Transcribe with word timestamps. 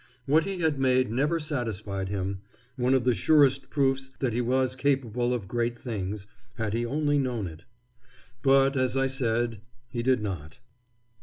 What 0.25 0.45
he 0.45 0.57
had 0.61 0.79
made 0.79 1.11
never 1.11 1.39
satisfied 1.39 2.09
him 2.09 2.39
one 2.75 2.95
of 2.95 3.03
the 3.03 3.13
surest 3.13 3.69
proofs 3.69 4.09
that 4.17 4.33
he 4.33 4.41
was 4.41 4.75
capable 4.75 5.31
of 5.31 5.47
great 5.47 5.77
things, 5.77 6.25
had 6.55 6.73
he 6.73 6.83
only 6.83 7.19
known 7.19 7.45
it. 7.45 7.65
But, 8.41 8.75
as 8.75 8.97
I 8.97 9.05
said, 9.05 9.61
he 9.89 10.01
did 10.01 10.23
not. 10.23 10.57